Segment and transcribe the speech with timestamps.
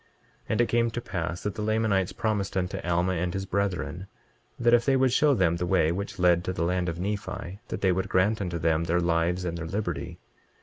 [0.45, 4.07] 23:36 And it came to pass that the Lamanites promised unto Alma and his brethren,
[4.57, 7.59] that if they would show them the way which led to the land of Nephi
[7.67, 10.17] that they would grant unto them their lives and their liberty.